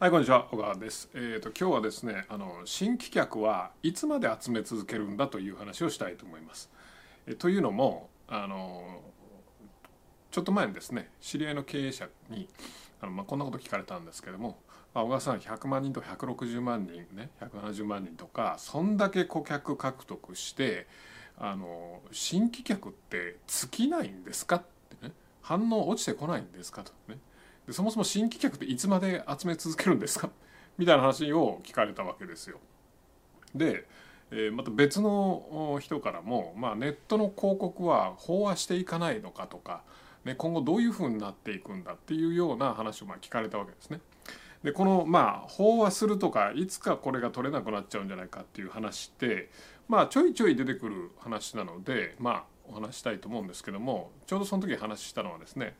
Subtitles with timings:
[0.00, 0.46] はい、こんにちは。
[0.52, 1.10] 小川です。
[1.12, 6.70] えっ、と、今日はですね、あの、新規客はいつまで集め続けるんだという話をしたいと思います。
[7.26, 9.02] えというのも、あの、
[10.30, 12.48] ちょっと前にですね、知り合いの経営者に、
[13.00, 14.60] あのまあ、こんなこと聞かれたんですけども、
[14.94, 20.86] あ小川さん100万人と160万人ね170万人とかそんだけ顧客獲得して
[21.38, 24.62] あの新規客って尽きないんですかっ
[25.00, 25.12] てね
[25.42, 27.18] 反応落ちてこないんですかとね
[27.68, 30.30] でそもそも新規客っていつまで集め続けるんですか？
[30.78, 32.58] みたいな話を聞かれたわけですよ。
[33.54, 33.86] で、
[34.30, 39.82] えまた別の人からも、まあ、ネットの広告は飽和していかないのかとか、
[40.24, 44.00] ね、今後どういうふうになっていくんだっていうような話をま聞かれたわけですね。
[44.62, 49.50] でこのまあ飽和するとかいつかこれが取れなくなっちゃうんじゃないかっていう話って
[49.88, 55.76] まあちょいちょい出てくる話なのでまあお話したいと思うんですけどもちょうどその時話したのはですね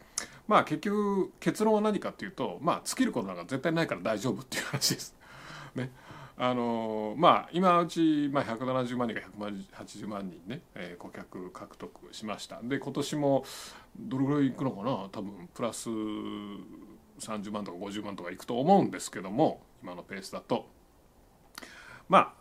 [0.48, 5.14] まあ結局結論は何かっていうとまあ尽きることなんか絶対ないから大丈夫っていう話です。
[5.76, 5.92] ね。
[6.40, 13.44] あのまあ今うち、まあ、170万人か180万人ね、えー顧客獲得しましたで今年も
[13.98, 15.08] どれぐらいいくのかな？
[15.10, 20.68] 多分プラス30万とか50万とかいくと思うんですけども今のペースだと
[22.08, 22.32] まあ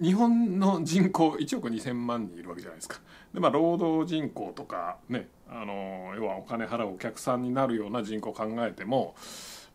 [0.00, 3.00] 日本の人口1億2,000万人いるわけじゃないですか。
[3.34, 9.14] でまあ労働人口とかねあの要はお金払うお客さんになるような人口を考えても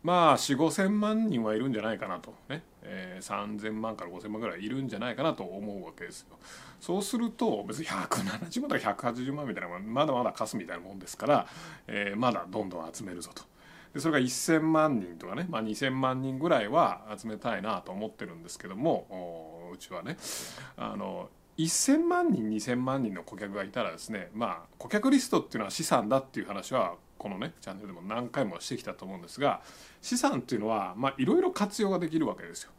[0.02, 6.36] まあ4 5千万人はいるんじゃないかなとね、えー、3,000万から5,000万ぐらいいるんじゃないかなと思うわけですよ。
[6.80, 11.46] そうすると別に170万とか180万みたいなのまだまだ貸すみたいなもんですから、
[11.86, 13.42] えーまだどんどん集めるぞと。
[13.94, 20.16] でそれが1,000万人とかね、まあ、2,000万人ぐらいは集めたいなと思ってるんですけどもうちはね
[20.76, 29.62] あの1,000万人2,000万人の顧客がいたらですねまあ顧客リストっていうのは資産だっていう話はこのねチャンネルでも何回もしてきたと思うんですが
[30.02, 32.70] 資産っていうのはまいろいろ活用ができるわけですよ。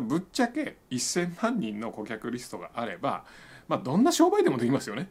[0.00, 3.24] ぶっちゃけ1,000万人の顧客リストがあれば、
[3.68, 5.10] まあ、どんな商売でもできますよね。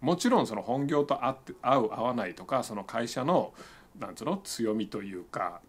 [0.00, 3.54] もちろんその本業と合って合う合わないとかその会社の
[3.98, 5.60] なんつうの強みというか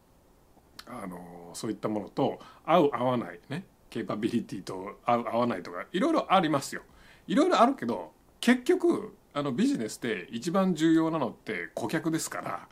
[0.87, 6.81] あのそういったものと合う合わないねケーパビリティと合う合わないとかいろいろありますよ。
[7.27, 8.11] いろいろあるけど
[8.41, 12.67] 結局あのビジネスで一番重要なのって顧客ですから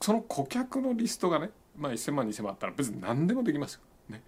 [0.00, 3.80] その顧客のリストがね、まあ、1,000万2,000万あったら別に何でもできますよ。
[4.08, 4.20] ね、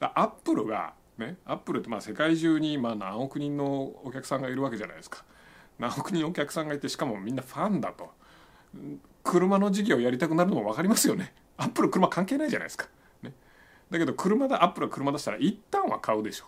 [0.00, 5.22] だアップルがねアップルってまあ世界中にまあ何億人のお客さんがいるわけじゃないですか。
[5.78, 8.10] 何億人お客さんがいてしかもみんなファンだと。
[9.22, 11.34] 車の事業をやりたくなるのも分かりますよね。
[11.58, 12.88] アップル車関係ないじゃないですか。
[13.90, 16.46] だけど車だアップルが車出したら一旦は買うでしょ。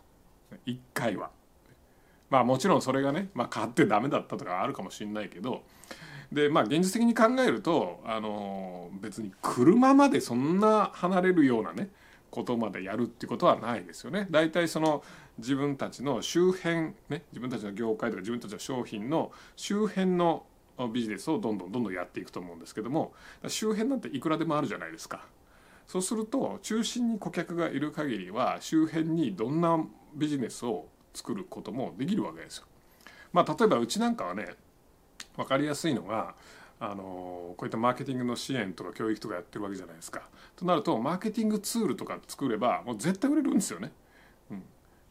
[0.67, 1.31] 一回は。
[2.29, 5.63] まあもちろんそれがね、まあ、買ってダメだったとかあるかもしれないけど
[6.31, 11.91] でまあ現実的に考えるとあの別に車までそんな離れるようなね
[12.31, 14.29] ことまでやるってことはないですよね。
[14.31, 15.03] 大体その
[15.39, 20.45] 自分たちの周辺ね自分たちの業界とか自分たちの商品の周辺の
[20.93, 23.13] ビジネスをどんどんどんどんやっていくと思うんですけども
[23.49, 25.27] 周辺なんていくらでもあるじゃないですか。
[25.91, 29.77] そうすると中心に顧客がいる限りは周辺にどんな
[30.15, 32.67] ビジネスを作ることもできるわけですよ。
[33.33, 34.55] まあ例えばうちなんかはね
[35.37, 36.37] 分かりやすいのが
[36.79, 40.29] あのこういったマーケティングの支援とか教育とかやってるわけじゃないですか。
[40.55, 43.91] となるとマーケティングツールとか作ればもう絶対売れるんですよね。
[44.53, 44.63] うん、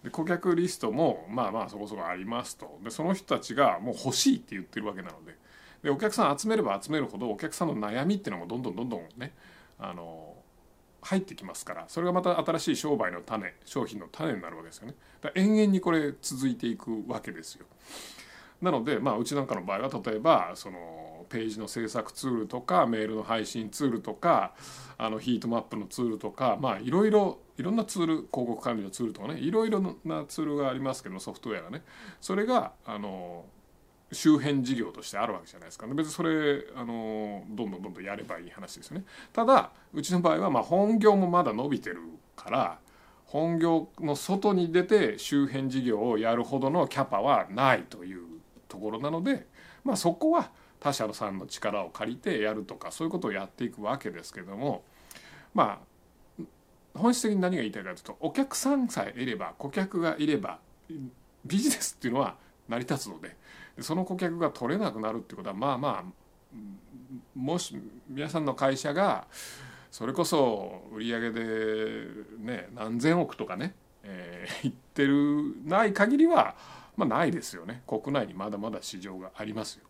[0.05, 5.35] で顧客リストもまあまあそこそこありますとでその人たちがもう欲しいって言ってるわけなので
[5.83, 9.33] でお客さん集めれば集めるほどお客さんの悩みっていうのもどんどんどんどんね
[9.77, 10.38] あの
[11.01, 14.95] 入ってきますからそれがまた新しい商売の種商品の種になるわけですよね。
[15.21, 17.65] だから延々にこれ続いていくわけですよ。
[18.61, 24.53] なので、まあ、うちなんかの場合は例えばそのページの制作ツールとかメールの配信ツールとか
[24.97, 31.83] あのヒートマップのツールとかまあいろいろいろんなツール広告管理のツールとかねいろいろなツールがありますけどソフトウェアがね
[32.19, 33.45] それがあの
[34.11, 39.05] 周辺事業としてあるわけじゃないですか、ね、別にそれあのどんどんどんどんやればいい話ですよね。
[39.33, 42.01] ただうちの場合はまあ本業もまだ伸びてる
[42.35, 42.79] から
[43.25, 48.23] 本業の外に出て周辺事業をやるほどのキャパはないという
[48.67, 49.45] ところなので、
[49.83, 50.49] まあ、そこは
[50.79, 54.83] 他社さんの力を借りてやるとかそういうことをやっていくわけですけども
[55.53, 56.43] まあ
[56.97, 60.59] 本質的に何が言いたいかというとお客さんさえいれば顧客がいれば
[61.45, 62.35] ビジネスっていうのは
[62.69, 63.35] 成り立つので
[63.81, 66.29] その顧客が取れなくなるってことはまあまあ
[67.35, 67.75] もし
[68.07, 69.27] 皆さんの会社が
[69.91, 72.05] それこそ売上で
[72.37, 73.73] ね何千億とかね、
[74.03, 76.55] えー、ってるない限りは
[76.95, 77.81] まあないですよね。
[77.87, 79.85] 国内にまだまだ市場がありますよ。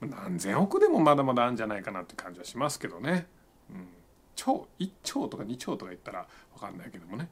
[0.00, 3.26] 何千億でもまだまだあるんじゃないかなって感じはしますけどね。
[3.70, 3.88] うん、
[4.34, 7.28] 兆1兆とか2兆とか言ったら分かんないけどもね、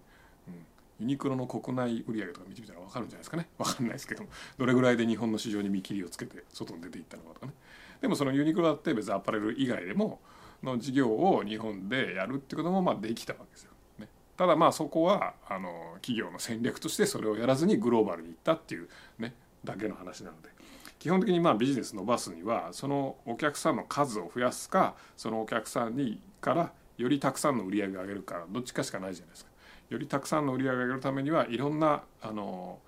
[0.46, 0.66] うん、
[1.00, 3.48] ユニクロの国内売上とか見てみたら分かるんじゃないですかね。
[3.58, 4.24] 分かんないですけど
[4.58, 7.52] どれぐらいで日本の市場に見切りをつけて外に出ていったのかとかね。
[8.00, 10.20] でもそのユニクロだって別にアパレル以外でも
[10.62, 13.72] の事業を日本でやるってこともまあできたわけですよ。
[13.98, 18.88] ね、ただまあそこはあの企業の戦略としてそれをやらずにグローバルに行ったっていう
[19.18, 19.34] ね
[19.64, 20.56] だけの話なので。
[20.98, 29.50] 基本的にまあビジネス伸ばすにはそのお客さんの数を増やすかそのお客さんにからよりたくさんの売り上げを上げるかどっちかしかないじゃないですか。
[29.88, 32.78] よりたくさんの売り上げを上げるためにはいろんなあの、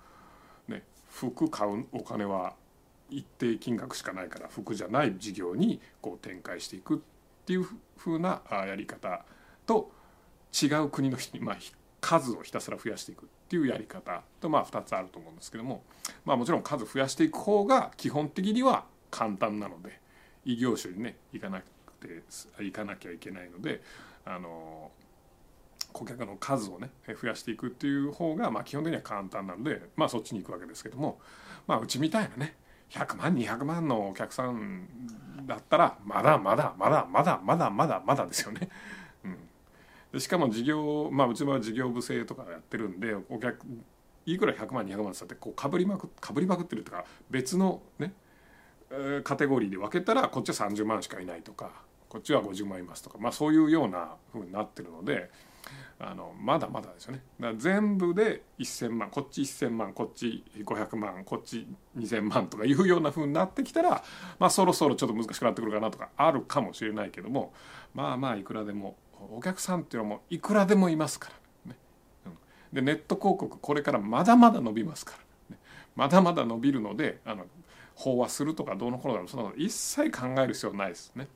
[0.67, 2.55] ね、服買うお金は
[3.09, 6.99] 一定金額しかないから服じゃない事業にこう展開していくっ
[7.45, 7.65] ていう
[7.97, 9.25] ふうなやり方
[9.65, 9.91] と
[10.61, 11.57] 違う国の人に、まあ、
[12.01, 15.83] 数をひたすら増やしていくっていうやり方とまあ2つあると思うんですけども、
[16.25, 19.99] まあ、もちろん数増やしていく方が基本的には簡単なので
[20.45, 21.65] 異業種にね行かなく
[22.07, 22.21] て
[22.59, 23.81] 行かなきゃいけないので
[24.25, 24.91] あの
[25.93, 26.89] 顧客の数をね
[27.21, 31.19] 増やしていくっていう方がまあ基本的には簡単なのでまあそっちに行くわけですけども
[31.67, 32.55] まあうちみたいなね
[32.91, 34.87] 100万200万のお客さん
[35.45, 38.69] だったらまだまだまだまだまだまだまだですよね。
[40.13, 43.59] うん、しかも事業まあうちは事業部制とかやってるんでお客
[44.25, 48.13] いくら100万200万ってこうかぶりまくかぶりまくってるとか別のね
[49.23, 51.71] カテゴリーで分けたらこっちは30万しかいないとか
[52.09, 55.29] こっちは50万いますとか、まあ、そういうようなふうになってるので
[56.01, 61.67] あのまだまだですよねだ全部で1,000万こっち1,000万こっち500万こっち
[61.97, 64.03] 2,000万とかいうようなふうになってきたら、
[64.39, 67.53] まあ、そろそろちょっと難しくなってくるかなとかあるかもしれないけども
[67.93, 68.95] まあまあいくらでも
[69.35, 71.31] お客さんっていうのはもういくらでもいますか
[71.65, 71.77] らね。
[72.27, 72.33] うん、
[72.71, 75.17] でネット広告これからまだまだ伸びますか
[75.49, 75.61] ら、ね、
[75.95, 77.45] まだまだ伸びるのであの
[77.97, 81.27] 飽和するとかどうのこうのそんなの一切考える必要ないですね。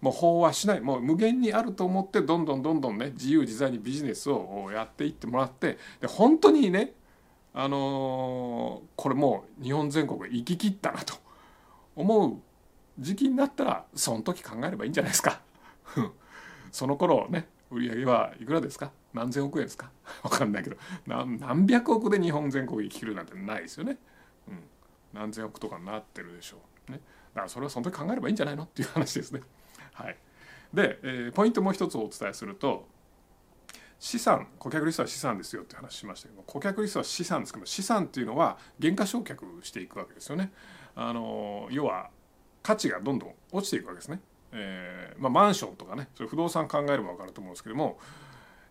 [0.00, 6.92] もう飽和しないもう無限にあると思ってどんどんどんどんね自由自在にビジネスをやっていってもらってで本当にね
[7.52, 11.14] あの、これもう日本全国行き切ったなと
[11.96, 12.36] 思う
[12.98, 15.40] 時期になったらその時考えればいいんじゃないですか。
[16.70, 18.92] その頃ね売り上げはいくらですか？
[19.12, 19.90] 何千億円ですか？
[20.22, 20.76] 分かんないけど
[21.06, 23.98] 何百億で日本全国行き切るなんてないですよね。
[24.48, 24.62] うん、
[25.12, 26.58] 何千億とかになってるでしょ
[26.88, 26.92] う。
[26.92, 27.00] ね、
[27.34, 28.62] だからそれはその時考えればいいんじゃないの？
[28.62, 29.40] っていう話ですね。
[29.92, 30.16] はい、
[30.72, 32.86] で、えー、ポイントもう一つお伝えすると
[33.98, 40.50] 資産顧客リストは資産ですよって話しましたけど顧客リストは資産ですけど資産っていうのは減価償却していくわけですよね。
[40.96, 42.08] あの要は
[42.62, 44.20] 価値がどんどん落ちていくわけですね。
[44.52, 47.98] えーまあ、マンションとかねそれ不動産考えれば分かると思うんですけども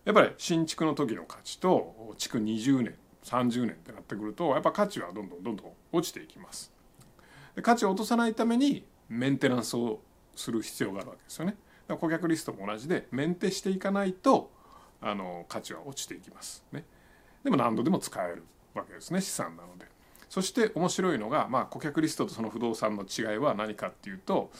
[0.04, 2.94] やっぱり新築の時の価値と築20年
[3.24, 6.72] 30年ってなってくるとやっぱ価値はどんどんどんどん落ちていきます。
[7.54, 10.00] で価値を落とさないためにメンテナンスを
[10.34, 11.56] する必要があるわけですよね。
[11.88, 14.50] 顧客リストも同じでメンテしていかないと
[15.00, 16.84] あの価値は落ちていきますね。
[17.42, 18.44] でも何度でも使える
[18.74, 19.86] わけですね資産なので。
[20.28, 24.52] そして面白いのが、まあ、顧客リストとその不動産の違いは何かっていうと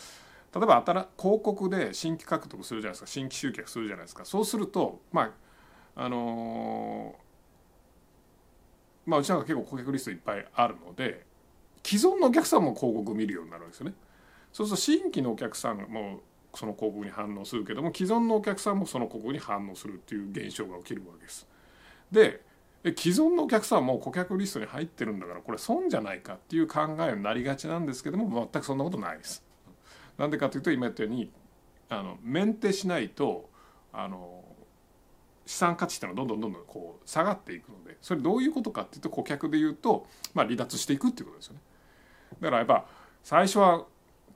[0.53, 5.33] 例えば新広告で新規獲得するじゃないですか新規集客するじゃないですかそうするとま
[5.95, 11.25] ああのー、まあうちなんか結構顧客リストいっぱいあるので
[11.85, 13.95] 既存のお客さんも広告を見るようになるわけですよね。
[14.53, 16.21] そうすると新規のお客さんも
[16.55, 21.47] その広告に反応するけども既存のお客さんもその広告に反応するっていう現象が起きるわけです。
[22.11, 22.43] で
[22.97, 29.45] 既存のお客さんもう顧客リストに入ってるんだからこれ損じゃないかっていう考えになりがちなんですけども全くそんなことないです。
[30.17, 31.31] なんでかというと今言ったように
[31.89, 33.51] あのメンテしないと
[33.93, 34.45] あの
[35.45, 41.61] 資産価値っていうのはどんどんどんどんこう下がっていくのでそれどういうことかっていうと顧客で言うと、まあ、離脱していくっていうことですよね。
[42.41, 42.87] だからやっぱ
[43.25, 43.85] 最初は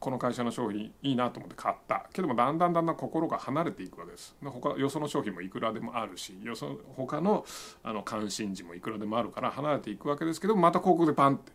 [0.04, 2.04] この会社の商品いいなと思って買った。
[2.12, 4.36] けどもだんだんだんだん心が離れていくわけです。
[4.42, 7.46] 他よその商品もいくらでもあるしよそ他の
[7.82, 10.42] あの関心事もいくらでもあるから離れていくわけです。
[10.42, 11.52] けどまた広告でパンって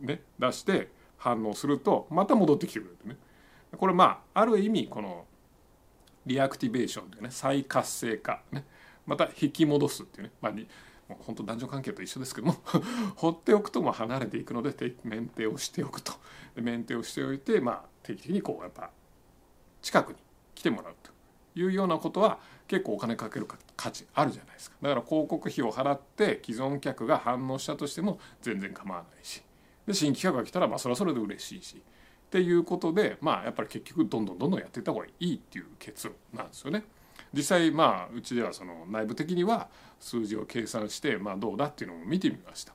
[0.00, 3.16] ね出して反応するとまた戻ってきてくれるってね。
[3.74, 5.24] これまあある意味この
[6.26, 8.66] reactivation というね再活性化ね。
[9.06, 10.52] また引き戻すっていうね、まあ、
[11.20, 12.56] 本当男女関係と一緒ですけども
[13.16, 14.74] 放っておくともう離れていくので
[15.04, 16.12] メンテをしておくと。
[16.56, 18.90] メンテをしておいて、まあ、定期的にこうやっぱ
[19.80, 20.18] 近くに
[20.54, 21.10] 来てもらうと
[21.58, 23.46] いうようなことは結構お金かける
[23.76, 24.76] 価値あるじゃないですか。
[24.82, 29.42] だから広告費を払って既存客が反応したとしても全然構わないし。
[29.86, 31.76] で新規客が来たらまあそれはそれで嬉しいし。
[31.76, 36.84] っていうことでまあやっぱり結局どんどんどんどんやっていった方がいいっていう結論なんですよね。
[37.32, 39.68] 実際まあうちではその内部的には
[40.00, 42.74] 数字を計算してまあどうだっていうのを見てみました。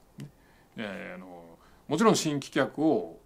[0.76, 1.58] えー、あの
[1.88, 3.20] もちろん新規客を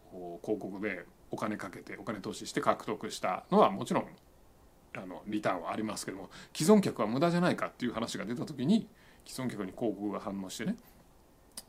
[0.44, 4.08] 広告でお金かけてお金投資して獲得したのはもちろん
[4.96, 8.88] あのリターンはありますけども既存客は無駄じゃないかっていう話が出た時に
[9.26, 10.76] 既存客に広告が反応してね、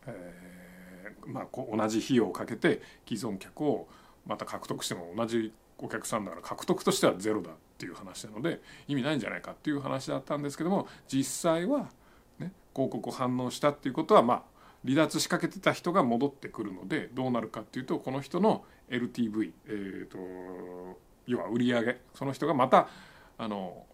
[0.06, 3.88] えーまあ、こ同じ費用をかけて既存客を
[4.26, 11.90] また獲得しても同じお客さんだから獲得としてはゼロだっていう話なので意味ないんじゃないかっていう話だったんですけども実際は、
[12.40, 14.42] ね、広告反応したっていうことはまあ
[14.84, 20.18] 離脱しかけてた人が戻ってくるのでどうなるかっていうとこの人の LTV、えーと、
[21.26, 22.88] 要は売り上げその人がまた
[23.36, 23.84] あの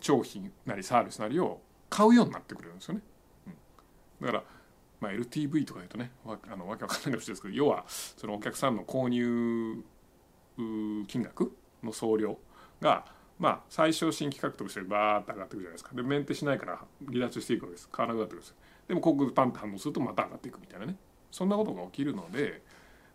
[0.00, 3.00] 商品なりサービスなりを買うようになってくれるんですよね。
[4.20, 4.44] うん、だから
[5.00, 9.82] まあ、LTV とか言うとねわあのわけわかんないかもしれないですけど要はそのお客さんの購入
[11.08, 11.52] 金額
[11.82, 12.38] の総量
[12.82, 13.06] が
[13.38, 15.90] まあ最初新規獲得してバーッと上がっていくじゃないですか。
[15.94, 17.88] でメンテしないから離脱していくわけです。
[17.88, 18.54] 買わなくなってくるんです
[18.88, 20.96] でも広告パンと反応するとまた上がっていくみたいなね。
[21.30, 22.62] そんなことが起きるので、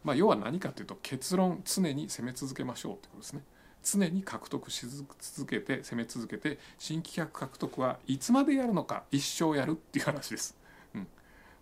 [0.04, 3.44] まあ、要は何かというと結論常に攻め続けましょうってことですね。
[3.84, 10.58] 常に獲得し続けて攻め続けて新規客獲得はいつまでやるのか一生やるっていう話です、
[10.94, 11.08] うん、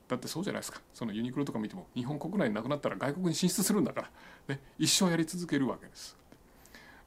[0.08, 0.82] だってそうじゃないですか。
[0.94, 4.02] そのユニクロとか見ても日本国内になくなったら外国に進出するんだか
[4.48, 6.18] ら、ね、一生やり続けるわけです。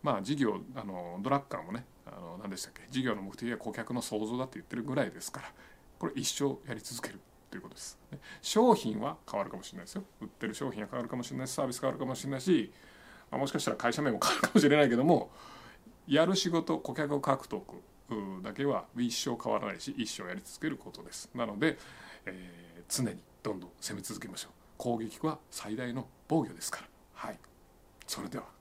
[0.03, 5.53] まあ事業あのドラッカーもねあの何でしたっけ事業の目的は顧客の創造だって言ってるぐらいですから
[5.99, 7.99] これ一生やり続けるということです。
[8.43, 10.05] 商品は変わるかもしれないですよ。
[10.21, 12.73] 売ってる商品は変わるかもしれないしサービス変わるかもしれないし、
[13.31, 15.31] まあ、もしかしたら会社名も変わるかもしれないけども
[16.07, 17.63] やる仕事顧客を獲得
[18.43, 21.31] だけは一生変わらないし一生やり続けることです。
[21.35, 21.79] なので、
[22.27, 24.53] えー、常にどんどん攻め続けましょう。
[24.77, 26.87] 攻撃は最大の防御ですから。
[27.15, 27.39] はい。
[28.07, 28.58] それでは。